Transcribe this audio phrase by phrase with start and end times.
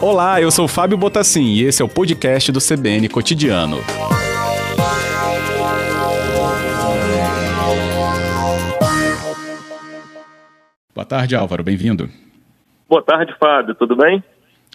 [0.00, 3.78] Olá, eu sou Fábio Botassin e esse é o podcast do CBN Cotidiano.
[10.94, 12.08] Boa tarde, Álvaro, bem-vindo.
[12.88, 14.22] Boa tarde, Fábio, tudo bem?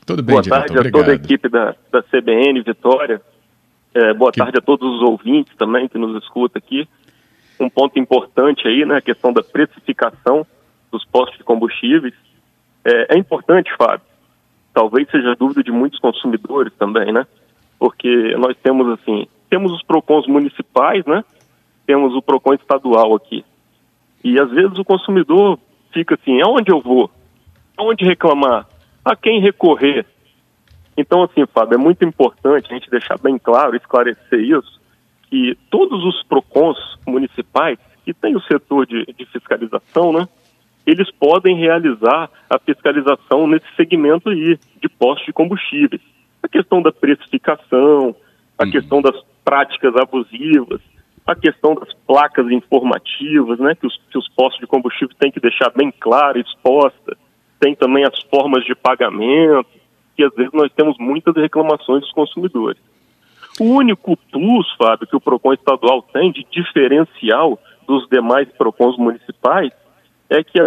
[0.05, 1.01] Tudo bem, Boa diretor, tarde obrigado.
[1.01, 3.21] a toda a equipe da, da CBN Vitória.
[3.93, 6.87] É, boa Que- tarde a todos os ouvintes também que nos escutam aqui.
[7.59, 10.45] Um ponto importante aí, né, a questão da precificação
[11.15, 12.13] postos de combustíveis.
[12.83, 14.05] É, é importante, Fábio,
[14.73, 17.25] talvez seja dúvida de muitos consumidores também, né?
[17.79, 21.23] Porque nós temos, assim, temos os PROCONs municipais, né?
[21.87, 23.45] Temos o PROCON estadual aqui.
[24.25, 25.57] E às vezes o consumidor
[25.93, 27.09] fica assim, aonde eu vou?
[27.77, 28.67] Aonde reclamar?
[29.05, 30.05] A quem recorrer?
[30.97, 34.81] Então, assim, Fábio, é muito importante a gente deixar bem claro, esclarecer isso,
[35.29, 36.77] que todos os PROCONs
[37.07, 40.27] municipais, que tem o setor de, de fiscalização, né?
[40.85, 46.01] Eles podem realizar a fiscalização nesse segmento aí, de postos de combustíveis.
[46.43, 48.15] A questão da precificação,
[48.57, 48.71] a Uhum.
[48.71, 50.81] questão das práticas abusivas,
[51.25, 55.39] a questão das placas informativas, né, que os, que os postos de combustível têm que
[55.39, 57.17] deixar bem clara, exposta.
[57.59, 59.65] Tem também as formas de pagamento,
[60.15, 62.79] que às vezes nós temos muitas reclamações dos consumidores.
[63.59, 69.71] O único plus, Fábio, que o PROCON estadual tem de diferencial dos demais PROCONs municipais
[70.29, 70.59] é que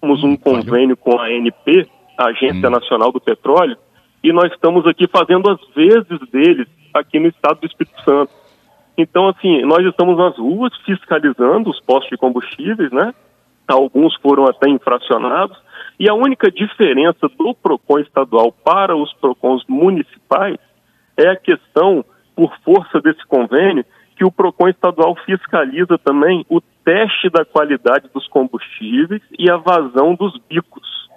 [0.00, 3.76] temos um convênio com a ANP, a Agência Nacional do Petróleo,
[4.22, 8.32] e nós estamos aqui fazendo as vezes deles aqui no estado do Espírito Santo.
[8.96, 13.12] Então, assim, nós estamos nas ruas fiscalizando os postos de combustíveis, né?
[13.66, 15.56] Alguns foram até infracionados.
[15.98, 20.58] E a única diferença do PROCON estadual para os PROCONs municipais
[21.16, 22.04] é a questão,
[22.36, 23.84] por força desse convênio,
[24.16, 30.14] que o PROCON estadual fiscaliza também o teste da qualidade dos combustíveis e a vazão
[30.14, 31.08] dos bicos.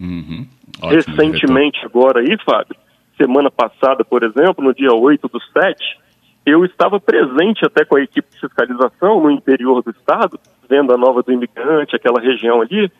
[0.00, 0.46] Uhum.
[0.82, 2.76] Ótimo, Recentemente, agora aí, Fábio,
[3.16, 5.98] semana passada, por exemplo, no dia 8 do 7,
[6.44, 10.96] eu estava presente até com a equipe de fiscalização no interior do estado, vendo a
[10.96, 12.90] Nova do Imigrante, aquela região ali,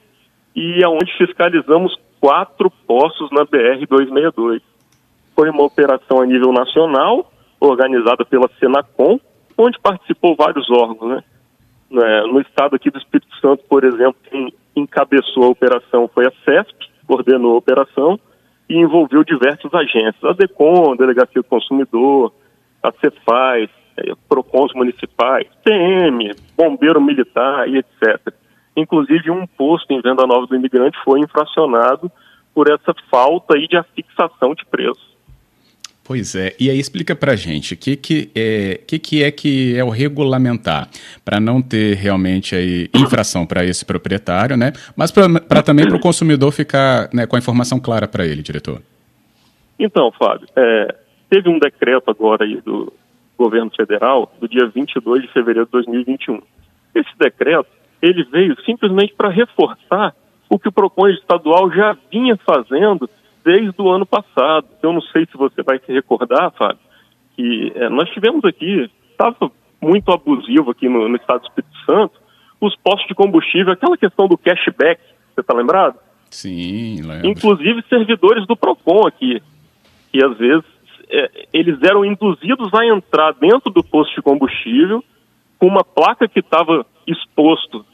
[0.55, 4.61] e aonde fiscalizamos quatro postos na BR-262.
[5.35, 7.33] Foi uma operação a nível nacional,
[7.69, 9.21] organizada pela Senacom,
[9.57, 11.25] onde participou vários órgãos, né?
[11.91, 16.33] né, no estado aqui do Espírito Santo, por exemplo, quem encabeçou a operação foi a
[16.45, 18.19] CESP, coordenou a operação
[18.69, 22.33] e envolveu diversos agentes, a DECOM, Delegacia do Consumidor,
[22.83, 23.69] a Cefaz,
[23.99, 28.35] eh, PROCONs municipais, PM, Bombeiro Militar e etc.
[28.75, 32.11] Inclusive um posto em Venda Nova do Imigrante foi infracionado
[32.55, 35.12] por essa falta aí de afixação de preço.
[36.05, 39.77] Pois é, e aí explica pra gente o que, que, é, que, que é que
[39.77, 40.89] é o regulamentar,
[41.25, 44.73] para não ter realmente aí infração para esse proprietário, né?
[44.97, 48.83] Mas para também para o consumidor ficar né, com a informação clara para ele, diretor.
[49.79, 50.95] Então, Fábio, é,
[51.31, 52.93] teve um decreto agora aí do
[53.39, 56.43] governo federal, do dia 22 de fevereiro de 2021.
[56.95, 57.69] Esse decreto,
[58.01, 60.15] ele veio simplesmente para reforçar
[60.49, 63.09] o que o PROCON estadual já vinha fazendo
[63.45, 64.67] desde o ano passado.
[64.83, 66.79] Eu não sei se você vai se recordar, Fábio,
[67.37, 72.21] que é, nós tivemos aqui, estava muito abusivo aqui no, no estado do Espírito Santo,
[72.61, 75.01] os postos de combustível, aquela questão do cashback,
[75.35, 75.99] você está lembrado?
[76.31, 77.27] Sim, lembro.
[77.29, 79.43] Inclusive servidores do PROCON aqui,
[80.13, 80.65] que às vezes
[81.11, 85.05] é, eles eram induzidos a entrar dentro do posto de combustível
[85.59, 87.85] com uma placa que estava exposto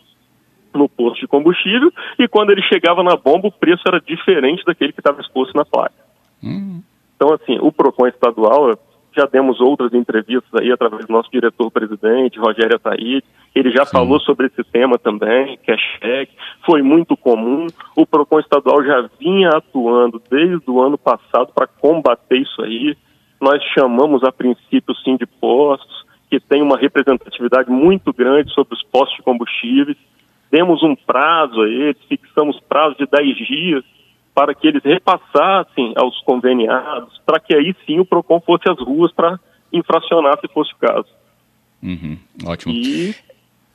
[0.75, 4.93] no posto de combustível e quando ele chegava na bomba o preço era diferente daquele
[4.93, 5.95] que estava exposto na placa.
[6.43, 6.83] Hum,
[7.17, 8.79] Então, assim, o PROCON estadual,
[9.17, 13.25] já demos outras entrevistas aí através do nosso diretor-presidente, Rogério Ataíde,
[13.55, 13.93] ele já Sim.
[13.93, 16.31] falou sobre esse tema também, cashback,
[16.65, 22.39] foi muito comum, o PROCON estadual já vinha atuando desde o ano passado para combater
[22.39, 22.97] isso aí,
[23.41, 28.83] nós chamamos a princípio sim de postos, que tem uma representatividade muito grande sobre os
[28.83, 29.97] postos de combustíveis,
[30.51, 33.85] demos um prazo a eles, fixamos prazo de 10 dias
[34.35, 39.13] para que eles repassassem aos conveniados, para que aí sim o PROCON fosse às ruas
[39.13, 39.39] para
[39.73, 41.09] infracionar se fosse o caso.
[41.83, 42.17] uhum,
[42.47, 42.73] ótimo.
[42.73, 43.15] E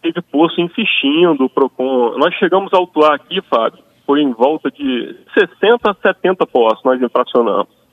[0.02, 2.18] teve posto insistindo, o PROCON.
[2.18, 7.02] Nós chegamos a autuar aqui, Fábio, foi em volta de 60 a 70 postos nós
[7.02, 7.84] infracionamos.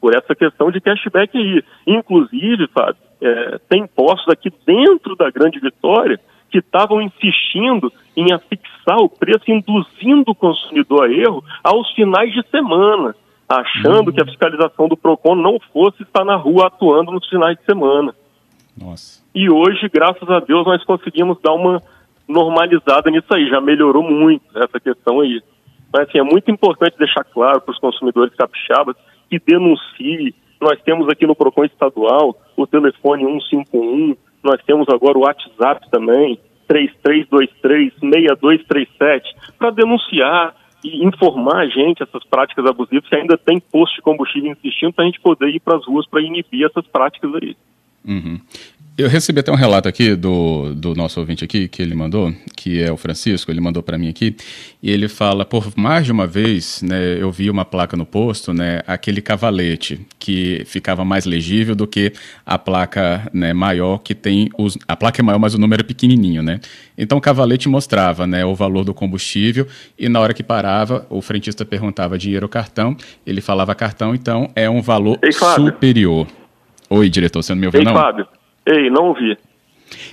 [0.00, 1.62] Por essa questão de cashback aí.
[1.86, 6.18] Inclusive, Fábio, é, tem postos aqui dentro da Grande Vitória
[6.52, 12.46] que estavam insistindo em afixar o preço, induzindo o consumidor a erro aos finais de
[12.50, 13.16] semana,
[13.48, 17.64] achando que a fiscalização do PROCON não fosse estar na rua atuando nos finais de
[17.64, 18.14] semana.
[18.78, 19.22] Nossa.
[19.34, 21.82] E hoje, graças a Deus, nós conseguimos dar uma
[22.28, 25.42] normalizada nisso aí, já melhorou muito essa questão aí.
[25.90, 28.96] Mas assim, é muito importante deixar claro para os consumidores capixabas
[29.28, 30.34] que denuncie.
[30.60, 36.38] Nós temos aqui no PROCON estadual o telefone 151, nós temos agora o WhatsApp também,
[36.68, 39.22] 3323-6237,
[39.58, 40.54] para denunciar
[40.84, 45.04] e informar a gente essas práticas abusivas, se ainda tem posto de combustível insistindo, para
[45.04, 47.56] a gente poder ir para as ruas para inibir essas práticas aí.
[48.04, 48.40] Uhum.
[48.96, 52.82] Eu recebi até um relato aqui do, do nosso ouvinte aqui, que ele mandou, que
[52.82, 54.36] é o Francisco, ele mandou para mim aqui,
[54.82, 58.52] e ele fala, por mais de uma vez, né, eu vi uma placa no posto,
[58.52, 62.12] né, aquele cavalete, que ficava mais legível do que
[62.44, 65.84] a placa né, maior, que tem, os, a placa é maior, mas o número é
[65.84, 66.60] pequenininho, né.
[66.96, 69.66] Então o cavalete mostrava, né, o valor do combustível,
[69.98, 72.94] e na hora que parava, o frentista perguntava dinheiro ou cartão,
[73.26, 76.26] ele falava cartão, então é um valor Ei, superior.
[76.90, 77.94] Oi, diretor, você não me ouviu, Ei, não?
[77.94, 78.28] Fábio.
[78.66, 79.36] Ei, não ouvi.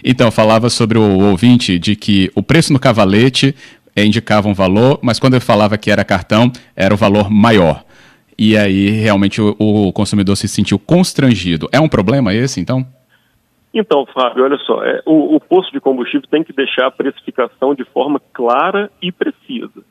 [0.04, 3.56] Então, falava sobre o ouvinte de que o preço no cavalete
[3.96, 7.84] eh, indicava um valor, mas quando eu falava que era cartão, era o valor maior.
[8.38, 11.68] E aí, realmente, o, o consumidor se sentiu constrangido.
[11.72, 12.86] É um problema esse, então?
[13.74, 17.76] Então, Fábio, olha só, é, o, o posto de combustível tem que deixar a precificação
[17.76, 19.84] de forma clara e precisa.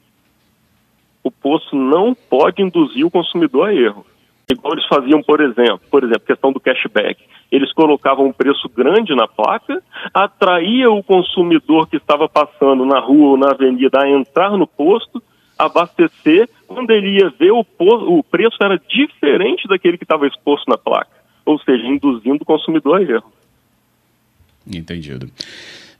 [1.22, 4.04] O posto não pode induzir o consumidor a erro.
[4.50, 7.22] Igual eles faziam, por exemplo, por exemplo, questão do cashback.
[7.52, 13.30] Eles colocavam um preço grande na placa, atraía o consumidor que estava passando na rua
[13.30, 15.22] ou na avenida a entrar no posto,
[15.58, 20.78] abastecer, quando ele ia ver o, o preço era diferente daquele que estava exposto na
[20.78, 21.10] placa,
[21.44, 23.32] ou seja, induzindo o consumidor a erro.
[24.66, 25.30] Entendido.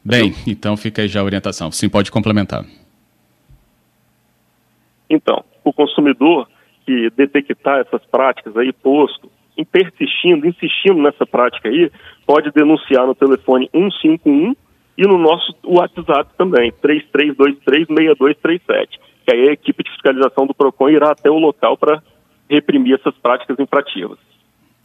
[0.02, 1.70] Bem, então fica aí já a orientação.
[1.70, 2.64] Sim, pode complementar.
[5.10, 6.48] Então, o consumidor
[6.88, 9.30] que detectar essas práticas aí, posto,
[9.70, 11.92] persistindo, insistindo nessa prática aí,
[12.26, 14.56] pode denunciar no telefone 151
[14.96, 21.10] e no nosso WhatsApp também, 33236237, que aí a equipe de fiscalização do PROCON irá
[21.10, 22.02] até o local para
[22.48, 24.18] reprimir essas práticas infrativas.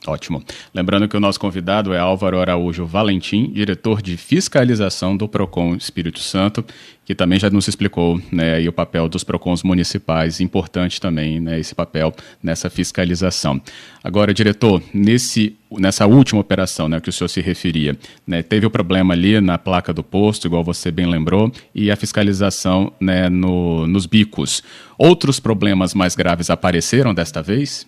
[0.06, 0.44] Ótimo.
[0.74, 6.20] Lembrando que o nosso convidado é Álvaro Araújo Valentim, diretor de fiscalização do PROCON Espírito
[6.20, 6.66] Santo,
[7.06, 11.74] que também já nos explicou né, o papel dos PROCONs municipais, importante também né, esse
[11.74, 13.62] papel nessa fiscalização.
[14.04, 17.98] Agora, diretor, nesse, nessa última operação né, que o senhor se referia,
[18.28, 21.96] né, teve o problema ali na placa do posto, igual você bem lembrou, e a
[21.96, 24.62] fiscalização né, no, nos bicos.
[24.98, 27.88] Outros problemas mais graves apareceram desta vez?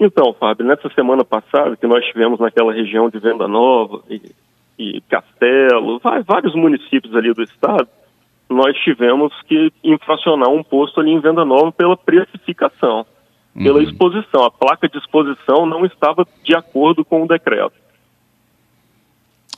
[0.00, 4.34] Então, Fábio, nessa semana passada que nós tivemos naquela região de Venda Nova e,
[4.78, 7.86] e Castelo, vários municípios ali do estado,
[8.48, 13.04] nós tivemos que infracionar um posto ali em Venda Nova pela precificação,
[13.54, 13.62] uhum.
[13.62, 14.42] pela exposição.
[14.42, 17.74] A placa de exposição não estava de acordo com o decreto.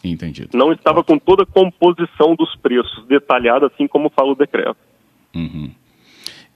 [0.03, 0.59] Entendido.
[0.59, 4.77] Não estava com toda a composição dos preços detalhada, assim como fala o decreto.
[5.33, 5.71] Uhum.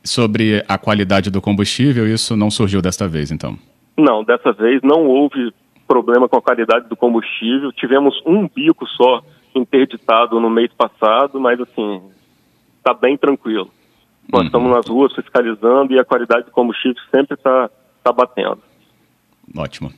[0.02, 3.56] Sobre a qualidade do combustível, isso não surgiu desta vez, então?
[3.96, 5.52] Não, dessa vez não houve
[5.86, 7.72] problema com a qualidade do combustível.
[7.72, 9.22] Tivemos um bico só
[9.54, 12.02] interditado no mês passado, mas assim,
[12.78, 13.70] está bem tranquilo.
[14.30, 14.46] Nós uhum.
[14.46, 17.70] estamos nas ruas fiscalizando e a qualidade do combustível sempre está
[18.02, 18.60] tá batendo.
[19.54, 19.92] Ótimo.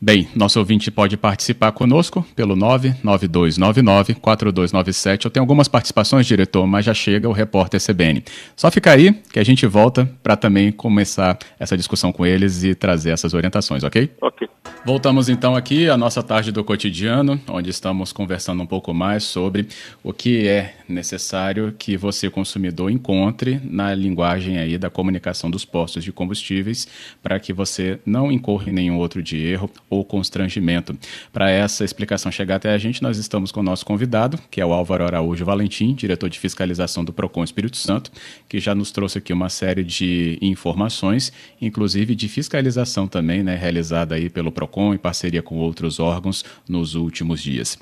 [0.00, 5.24] Bem, nosso ouvinte pode participar conosco pelo 99299-4297.
[5.24, 8.22] Eu tenho algumas participações, diretor, mas já chega o repórter CBN.
[8.54, 12.74] Só fica aí que a gente volta para também começar essa discussão com eles e
[12.74, 14.10] trazer essas orientações, ok?
[14.20, 14.48] Ok.
[14.84, 19.68] Voltamos então aqui à nossa tarde do cotidiano, onde estamos conversando um pouco mais sobre
[20.02, 26.02] o que é necessário que você, consumidor, encontre na linguagem aí da comunicação dos postos
[26.02, 26.88] de combustíveis
[27.22, 30.96] para que você não incorra em nenhum outro de erro ou constrangimento.
[31.32, 34.66] Para essa explicação chegar até a gente, nós estamos com o nosso convidado, que é
[34.66, 38.10] o Álvaro Araújo Valentim, diretor de fiscalização do PROCON Espírito Santo,
[38.48, 44.14] que já nos trouxe aqui uma série de informações, inclusive de fiscalização também, né, realizada
[44.14, 47.78] aí pelo PROCON PROCON em parceria com outros órgãos nos últimos dias.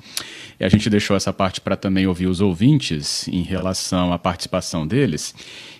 [0.59, 4.87] E a gente deixou essa parte para também ouvir os ouvintes em relação à participação
[4.87, 5.33] deles.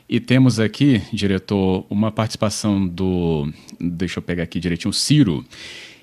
[0.09, 3.47] E temos aqui, diretor, uma participação do.
[3.79, 5.45] Deixa eu pegar aqui direitinho, Ciro.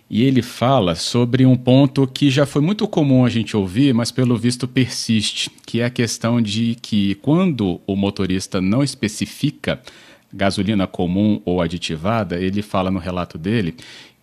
[0.09, 4.13] E ele fala sobre um ponto que já foi muito comum a gente ouvir, mas
[4.13, 9.83] pelo visto persiste, que é a questão de que quando o motorista não especifica
[10.33, 13.75] gasolina comum ou aditivada, ele fala no relato dele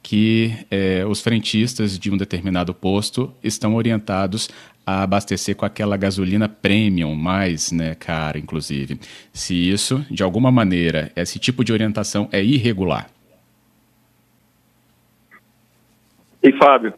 [0.04, 4.50] que é, os frentistas de um determinado posto estão orientados
[4.86, 9.00] a abastecer com aquela gasolina premium, mais né, cara, inclusive.
[9.32, 13.10] Se isso, de alguma maneira, esse tipo de orientação é irregular.
[16.44, 16.94] E Fábio?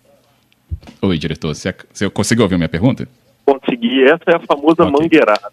[1.02, 3.08] Oi, diretor, você, você conseguiu ouvir minha pergunta?
[3.46, 4.04] conseguir.
[4.06, 4.92] Essa é a famosa okay.
[4.92, 5.52] mangueirada.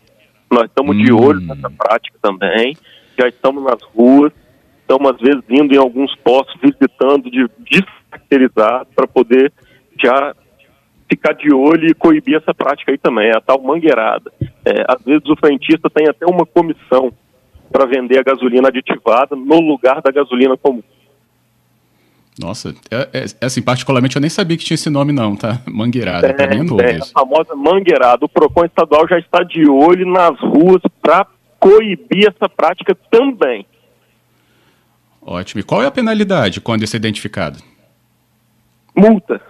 [0.50, 1.02] Nós estamos hum.
[1.02, 2.76] de olho nessa prática também,
[3.18, 4.32] já estamos nas ruas,
[4.83, 9.53] estamos às vezes indo em alguns postos, visitando de descaracterizar para poder
[10.03, 10.35] já
[11.09, 14.33] ficar de olho e coibir essa prática aí também, é a tal mangueirada.
[14.65, 17.12] É, às vezes o frentista tem até uma comissão
[17.71, 20.83] para vender a gasolina aditivada no lugar da gasolina comum.
[22.39, 25.61] Nossa, é, é, é, assim, particularmente eu nem sabia que tinha esse nome não, tá?
[25.67, 27.12] Mangueirada, é, mim é novo é, isso.
[27.15, 28.25] A famosa mangueirada.
[28.25, 31.27] O PROCON estadual já está de olho nas ruas para
[31.61, 33.67] coibir essa prática também.
[35.25, 35.61] Ótimo.
[35.61, 37.59] E qual é a penalidade quando isso é identificado?
[38.97, 39.41] Multa.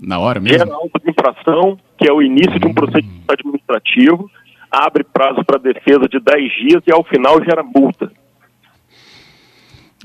[0.00, 0.58] Na hora mesmo?
[0.58, 2.74] Gera auto de infração, que é o início de um hum.
[2.74, 4.30] procedimento administrativo,
[4.70, 8.10] abre prazo para defesa de 10 dias e ao final gera multa.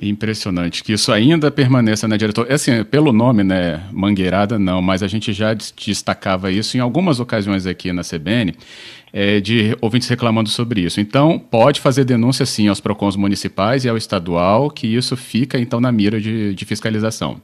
[0.01, 2.47] Impressionante que isso ainda permaneça, né, diretor?
[2.49, 7.19] É assim, pelo nome, né, Mangueirada, não, mas a gente já destacava isso em algumas
[7.19, 8.55] ocasiões aqui na CBN,
[9.13, 10.99] é, de ouvintes reclamando sobre isso.
[10.99, 15.79] Então, pode fazer denúncia, sim, aos PROCONs municipais e ao estadual, que isso fica, então,
[15.79, 17.39] na mira de, de fiscalização.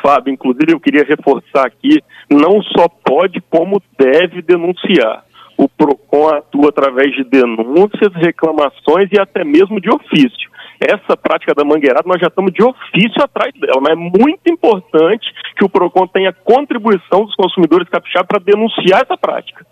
[0.00, 5.24] Fábio, inclusive eu queria reforçar aqui, não só pode, como deve denunciar.
[5.56, 10.48] O PROCON atua através de denúncias, reclamações e até mesmo de ofício
[10.80, 15.26] essa prática da mangueirada nós já estamos de ofício atrás dela, mas é muito importante
[15.56, 19.66] que o PROCON tenha contribuição dos consumidores capixabas para denunciar essa prática.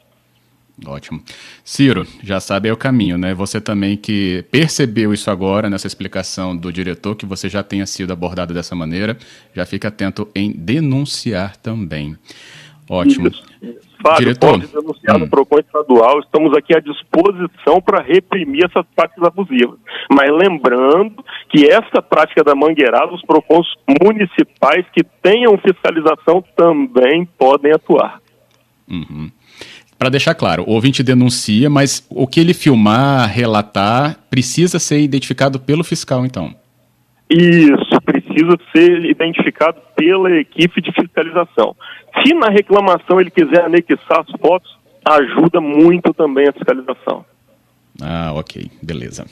[0.85, 1.23] Ótimo.
[1.65, 3.33] Ciro, já sabe aí o caminho, né?
[3.33, 8.13] Você também que percebeu isso agora nessa explicação do diretor, que você já tenha sido
[8.13, 9.17] abordado dessa maneira,
[9.55, 12.17] já fica atento em denunciar também.
[12.89, 13.29] Ótimo.
[13.29, 13.43] Isso.
[14.03, 14.51] Fábio, Diretor.
[14.51, 15.21] pode denunciar hum.
[15.21, 19.79] no PROCON estadual, estamos aqui à disposição para reprimir essas práticas abusivas.
[20.13, 23.67] Mas lembrando que essa prática da mangueirada, os PROCONs
[24.03, 28.21] municipais que tenham fiscalização também podem atuar.
[28.89, 29.31] Uhum.
[29.99, 35.59] Para deixar claro, o ouvinte denuncia, mas o que ele filmar, relatar, precisa ser identificado
[35.59, 36.55] pelo fiscal, então.
[37.31, 41.75] Isso, precisa ser identificado pela equipe de fiscalização.
[42.23, 47.25] Se na reclamação ele quiser anexar as fotos, ajuda muito também a fiscalização.
[48.01, 49.27] Ah, ok, beleza.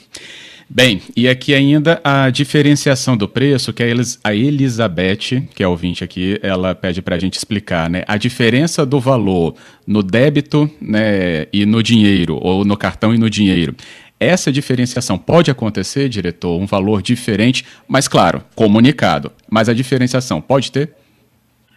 [0.67, 3.83] Bem, e aqui ainda a diferenciação do preço, que
[4.23, 8.03] a Elizabeth, que é ouvinte aqui, ela pede para a gente explicar, né?
[8.07, 9.55] A diferença do valor
[9.85, 13.75] no débito né, e no dinheiro, ou no cartão e no dinheiro.
[14.19, 19.31] Essa diferenciação pode acontecer, diretor, um valor diferente, mas claro, comunicado.
[19.49, 20.93] Mas a diferenciação pode ter?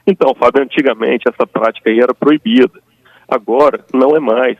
[0.06, 2.80] Então, Fábio, antigamente essa prática aí era proibida.
[3.28, 4.56] Agora não é mais.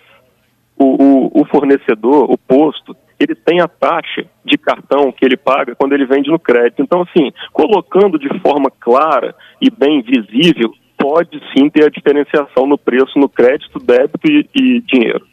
[0.77, 5.75] O, o, o, fornecedor, o posto, ele tem a taxa de cartão que ele paga
[5.75, 6.83] quando ele vende no crédito.
[6.83, 12.79] Então, assim, colocando de forma clara e bem visível, pode sim ter a diferenciação no
[12.79, 15.27] preço no crédito, débito e, e dinheiro.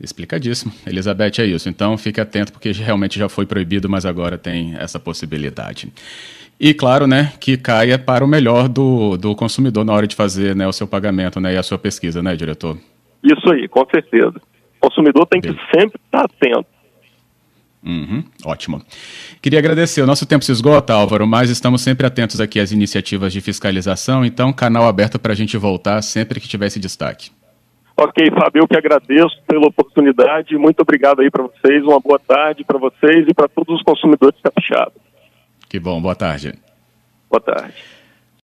[0.00, 0.72] Explicadíssimo.
[0.86, 1.68] Elizabeth, é isso.
[1.68, 5.92] Então fique atento, porque realmente já foi proibido, mas agora tem essa possibilidade.
[6.60, 10.54] E claro, né, que caia para o melhor do, do consumidor na hora de fazer
[10.54, 12.76] né, o seu pagamento né, e a sua pesquisa, né, diretor?
[13.22, 14.40] Isso aí, com certeza.
[14.80, 16.66] O consumidor tem que sempre estar atento.
[17.84, 18.82] Uhum, ótimo.
[19.40, 20.02] Queria agradecer.
[20.02, 24.24] O nosso tempo se esgota, Álvaro, mas estamos sempre atentos aqui às iniciativas de fiscalização,
[24.24, 27.30] então canal aberto para a gente voltar sempre que tiver esse destaque.
[27.96, 30.56] Ok, Fábio, eu que agradeço pela oportunidade.
[30.56, 31.82] Muito obrigado aí para vocês.
[31.82, 35.02] Uma boa tarde para vocês e para todos os consumidores capixabas.
[35.68, 36.54] Que bom, boa tarde.
[37.28, 37.74] Boa tarde.